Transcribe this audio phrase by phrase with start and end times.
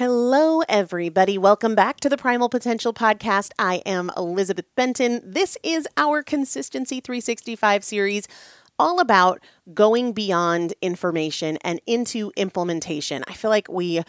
[0.00, 1.36] Hello, everybody.
[1.36, 3.50] Welcome back to the Primal Potential Podcast.
[3.58, 5.20] I am Elizabeth Benton.
[5.22, 8.26] This is our Consistency 365 series,
[8.78, 9.42] all about
[9.74, 13.24] going beyond information and into implementation.
[13.28, 14.00] I feel like we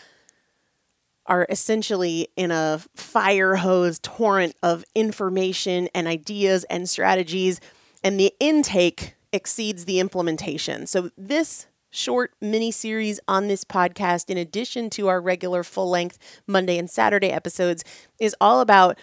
[1.25, 7.59] are essentially in a fire hose torrent of information and ideas and strategies,
[8.01, 10.87] and the intake exceeds the implementation.
[10.87, 16.17] So, this short mini series on this podcast, in addition to our regular full length
[16.47, 17.83] Monday and Saturday episodes,
[18.19, 18.97] is all about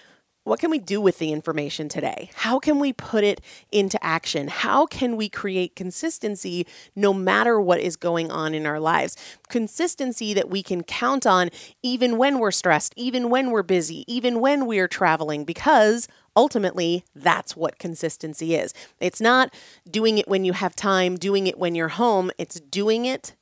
[0.48, 2.30] What can we do with the information today?
[2.34, 4.48] How can we put it into action?
[4.48, 9.14] How can we create consistency no matter what is going on in our lives?
[9.50, 11.50] Consistency that we can count on
[11.82, 16.08] even when we're stressed, even when we're busy, even when we're traveling, because
[16.38, 18.72] ultimately that's what consistency is.
[19.00, 19.52] It's not
[19.90, 23.34] doing it when you have time, doing it when you're home, it's doing it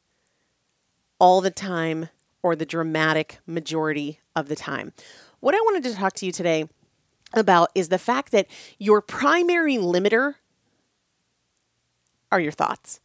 [1.19, 2.09] all the time
[2.43, 4.95] or the dramatic majority of the time.
[5.41, 6.71] What I wanted to talk to you today
[7.35, 8.47] about is the fact that
[8.79, 10.37] your primary limiter
[12.33, 13.01] are your thoughts.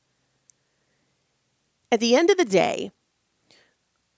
[1.92, 2.92] At the end of the day,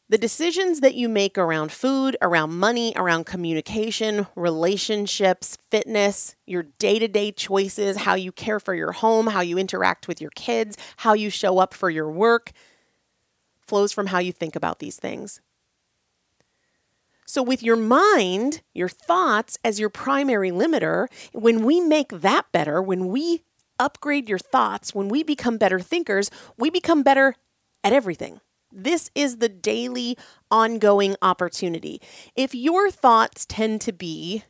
[0.09, 6.99] the decisions that you make around food, around money, around communication, relationships, fitness, your day
[6.99, 10.77] to day choices, how you care for your home, how you interact with your kids,
[10.97, 12.51] how you show up for your work,
[13.65, 15.41] flows from how you think about these things.
[17.25, 22.81] So, with your mind, your thoughts as your primary limiter, when we make that better,
[22.81, 23.43] when we
[23.79, 27.35] upgrade your thoughts, when we become better thinkers, we become better
[27.83, 28.41] at everything.
[28.75, 30.17] This is the daily,
[30.49, 32.01] ongoing opportunity.
[32.35, 34.43] If your thoughts tend to be,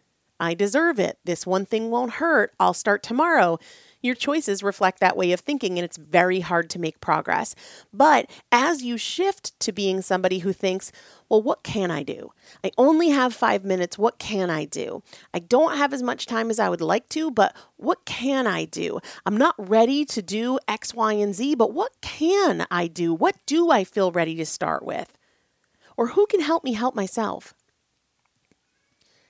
[0.44, 3.60] I deserve it, this one thing won't hurt, I'll start tomorrow,
[4.04, 7.56] your choices reflect that way of thinking, and it's very hard to make progress.
[7.94, 10.92] But as you shift to being somebody who thinks,
[11.30, 12.34] well, what can I do?
[12.66, 13.98] I only have five minutes.
[13.98, 15.02] What can I do?
[15.34, 18.66] I don't have as much time as I would like to, but what can I
[18.66, 19.00] do?
[19.26, 23.14] I'm not ready to do X, Y, and Z, but what can I do?
[23.14, 25.18] What do I feel ready to start with?
[25.96, 27.54] Or who can help me help myself?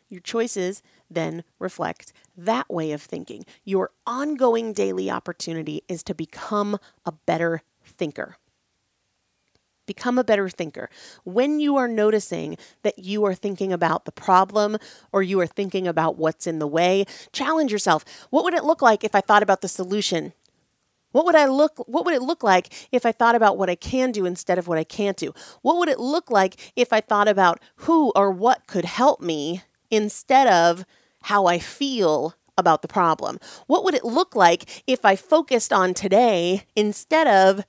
[0.09, 3.45] Your choices then reflect that way of thinking.
[3.63, 8.37] Your ongoing daily opportunity is to become a better thinker.
[9.85, 10.89] Become a better thinker.
[11.25, 14.77] When you are noticing that you are thinking about the problem
[15.11, 18.05] or you are thinking about what's in the way, challenge yourself.
[18.29, 20.31] What would it look like if I thought about the solution?
[21.11, 23.75] What would I look what would it look like if I thought about what I
[23.75, 25.33] can do instead of what I can't do?
[25.61, 29.63] What would it look like if I thought about who or what could help me
[29.93, 30.85] instead of
[31.23, 33.39] how I feel about the problem?
[33.67, 37.63] What would it look like if I focused on today instead of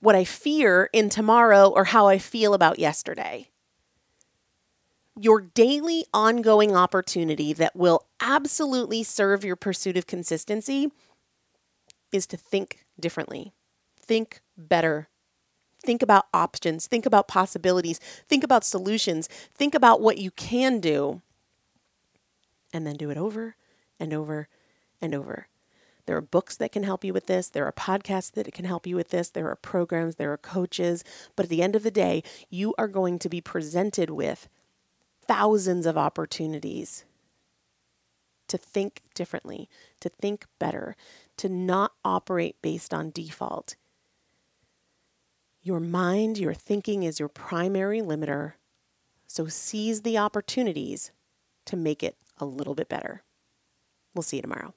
[0.00, 3.48] what I fear in tomorrow or how I feel about yesterday?
[5.18, 10.90] Your daily ongoing opportunity that will absolutely serve your pursuit of consistency
[12.10, 13.52] is to think differently,
[14.00, 15.08] think better,
[15.84, 17.98] think about options, think about possibilities,
[18.28, 21.20] think about solutions, think about what you can do
[22.72, 23.56] and then do it over
[23.98, 24.48] and over
[25.00, 25.48] and over.
[26.06, 27.48] There are books that can help you with this.
[27.48, 29.30] There are podcasts that can help you with this.
[29.30, 31.04] There are programs, there are coaches.
[31.36, 34.48] But at the end of the day, you are going to be presented with
[35.26, 37.04] thousands of opportunities
[38.48, 39.68] to think differently,
[40.00, 40.96] to think better,
[41.36, 43.76] to not operate based on default.
[45.62, 48.54] Your mind, your thinking is your primary limiter.
[49.28, 51.12] So seize the opportunities
[51.66, 53.24] to make it a little bit better.
[54.14, 54.74] We'll see you tomorrow.